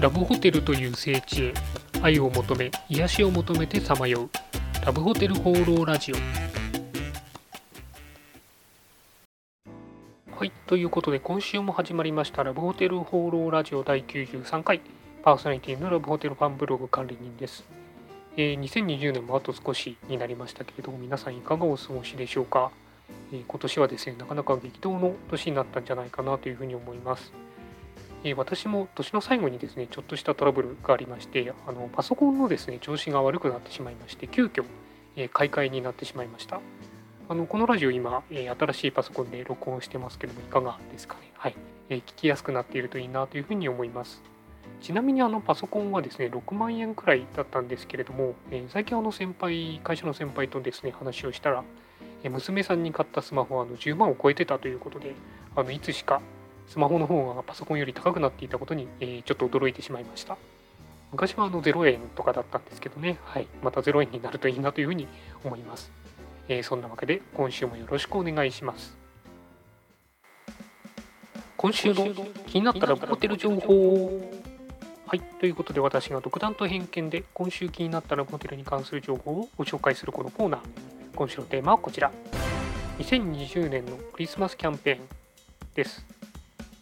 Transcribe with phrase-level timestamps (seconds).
[0.00, 1.54] ラブホテルという聖地へ
[2.00, 4.30] 愛を求め癒しを求めてさまよう。
[4.86, 6.16] ラブホテル放浪ラジオ。
[10.34, 14.80] はいということで今週も始まりましたラブホテル放浪ラジオ第93回。
[15.22, 17.62] パーソナリティのラブホテルファンブログ管理人です、
[18.38, 22.70] えー2020年もあと少しになりましたけれども皆さんいかがお過ごしでしょうか、
[23.34, 27.49] えー今年はですねなかなか激動の年になったんじゃないかなというふうに思います。
[28.22, 34.64] え私も年の最後にですねちょっとしたトラブルがありましてあのパソコンのですね調子が悪くなってしまいまして急遽、
[35.16, 36.60] え買い替えになってしまいました。
[37.28, 41.30] あのこのラジオ今、え新しいパソコンで録音してますけどもいかがですかね？
[41.34, 41.54] はい、
[41.88, 44.20] え聞きやすくなっているといいなというふうに思います。
[44.80, 51.64] ちなみにあのパソコンはですね6万円くらいだったんですけれども、え最近あの先輩会社の先輩とですね話をしたら
[52.28, 55.14] 娘さんに買ったスマホはあの10万を超えてたということで
[55.56, 56.20] あのいつしか
[56.70, 60.38] スマホの方がパソコンより高くなっていたことに、えーちょっと驚いてしまいました。
[61.10, 65.08] 昔はあの0円とかだったんですけどね、はい、また0円になるといいなというふうに
[65.44, 65.90] 思います。
[66.48, 68.96] えーそんなわけで今週もよろしくお願いします。
[71.56, 72.06] 今週の
[72.46, 74.22] 気になったらホテル情報
[75.06, 80.60] はい、ということで私が独断と偏見で今週気になったらホテルに関する情報をご紹介するこのコーナー。
[81.16, 82.12] 今週のテーマはこちら。
[83.00, 85.00] 2020年のクリスマスキャンペーン
[85.74, 86.19] です。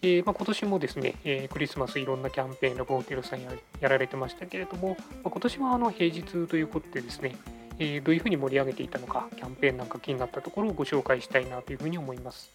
[0.00, 7.34] えーまあ、今年もですね、えークリスマスいろんなキャンペーンラブホテルさんややられてましたけれども、まあ、今年はあの平日ということでですね、
[7.80, 12.52] えーどういうふうに盛り上げていたのか、キャンペーンなんか気になったところをご紹介したいなというふうに思います。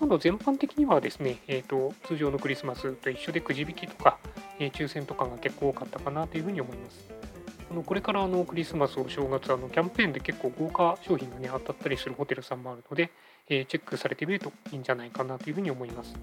[0.00, 4.18] なの全般的にはですね、えーと、通常のクリスマスと一緒でくじ引きとか、
[4.58, 7.08] えー抽選とかが結構多かったかなというふうに思います。
[7.70, 13.10] あのこれからあのクリスマス、お正月あのキャンペーンで結構豪華商品が、ね、当たったりするホテルさんもあるので、
[13.48, 16.14] えチェックされてみるといいんじゃないかなというふうに思います。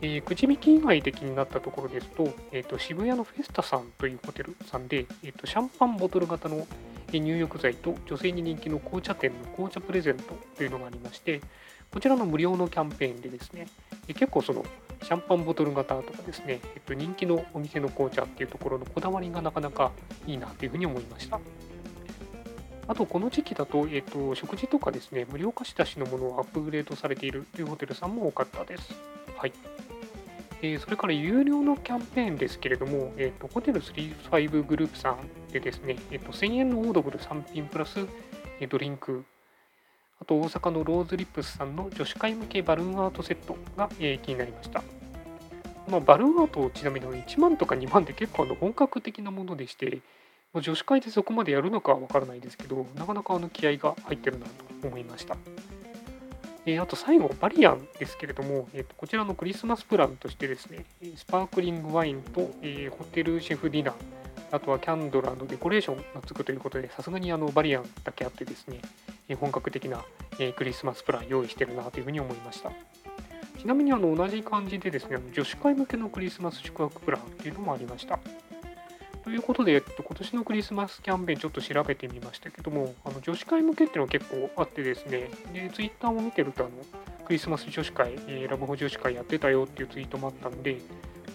[0.00, 6.66] えーくじ引き以外で気になったところですと,、えーと渋谷のフェスタさんというホテルさんで、えーとシャンパンボトル型の
[7.12, 11.40] 入浴剤と女性に人気の紅茶店の紅茶プレゼントというのがありまして
[11.90, 13.66] こちらの無料のキャンペーンでですね
[14.08, 14.64] えー結構その
[15.02, 19.92] シャンパンボトル型とかですね、えっと人気のお店の紅茶っていうところのこだわりがなかなか
[20.26, 21.40] いいなというふうに思いました。
[22.88, 28.94] あと、この時期だと、えっと、食事とかですね、無料貸し出しのものをアップグレードされているというホテルさんも多かったです。
[29.36, 29.52] はい。
[30.60, 35.18] えそれから有料のキャンペーンですけれども、えっとホテル35グループさん
[35.52, 38.00] でですね、えっと1000円のオードブル3品プラス
[38.60, 39.24] えードリンク、
[40.20, 44.82] あと大阪のローズリップスさんの女子会向けバルーンアートセットが、えー気になりました。
[45.88, 50.00] まあ、バルーンアートちなみに1万とか2万って結構あの本格的なものでして、
[50.52, 55.36] まあ女子会でそこまでやるのかはわからないですけど、なかなかあの気合が入ってるなと思いました。
[56.66, 60.84] えあと最後、バリアンですけれども、えーとこちらのクリスマスプランとしてですね、
[61.16, 63.94] スパークリングワインと、えーホテルシェフディナー、
[64.50, 68.80] あとはキャンドルデコレーションがつくということで、さすがにあのバリアンだけあってですね、
[69.28, 70.04] え本格的な、
[70.38, 72.70] えクリスマスプラン用意してるなというふうに思いました。
[73.58, 78.18] ちなみにあの同じ感じでですね、女子会向けのクリスマス宿泊プランっていうのもありました。
[79.28, 86.72] ということで、えっと、今年のクリスマスキャンペーンちょっと調べてみましたけども、あの女子会向けっていうのは結構あってですね、で、ツイッターを見てるとあの、
[87.26, 90.78] クリスマス女子会、えーラブホ女子会やってたよっていうツイートもあったんで、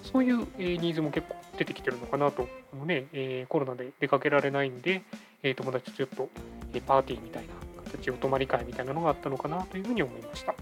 [0.01, 5.03] そういう、えーニーズも結構出てきてるのかなと、あのね、えーコロナで出かけられないんで、
[5.43, 6.29] えー友達とちょっと、
[6.73, 7.53] えパーティーみたいな
[7.91, 10.55] 形、お泊まり会みたいなのがあったのかなというふうに思いました。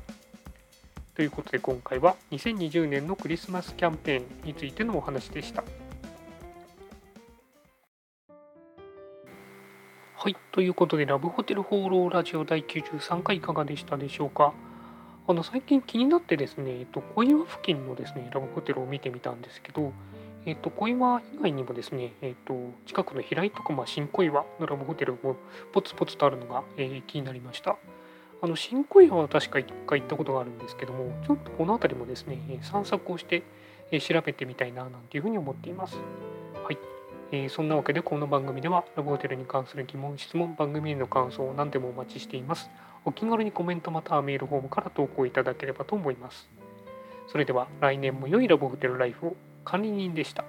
[1.15, 5.63] ということで今回は2020年のクリスマスキャンペーンについてのお話でした。
[10.23, 14.53] はい、ということでラブホテル放浪ラジオ第93回いかがでしたでしょうか？
[15.27, 19.91] あの最近気になってですね、えっと、小岩付近のですね、ラブホテルを見てみたんですけど、
[20.45, 22.53] えっと、小岩以外にもですね、えっと、
[22.85, 25.37] 近くの平井とか、まあ、新小岩のラブホテルも
[25.73, 27.77] ポツポツとあるのが、えー気になりました。
[28.43, 33.41] あの新小岩は確か1回行ったことがあるんですけども、ちょっとこの辺りもですね、散策をして、
[33.99, 35.97] 調べてみたいななんていうふうに思っています。
[36.63, 36.77] はい。
[37.33, 42.69] えーそんなわけでこの番組ではラブホテルに関する疑問、質問、番組への感想を何でもお待ちしています。
[43.05, 46.49] お気軽にコメントまたはメールフォームから投稿いただければと思います。
[47.27, 50.43] それでは来年も良いラブホテルライフを管理人でした。